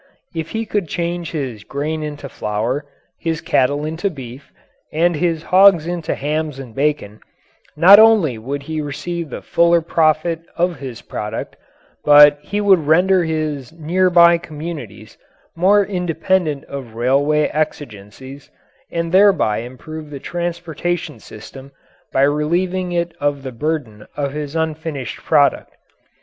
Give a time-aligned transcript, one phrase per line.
[0.33, 2.85] If he could change his grain into flour,
[3.19, 4.51] his cattle into beef,
[4.91, 7.19] and his hogs into hams and bacon,
[7.77, 11.55] not only would he receive the fuller profit of his product,
[12.03, 15.19] but he would render his near by communities
[15.55, 18.49] more independent of railway exigencies,
[18.91, 21.71] and thereby improve the transportation system
[22.11, 25.77] by relieving it of the burden of his unfinished product.